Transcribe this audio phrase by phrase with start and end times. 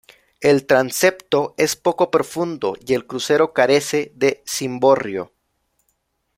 [0.39, 5.31] El transepto es poco profundo y el crucero carece de cimborrio.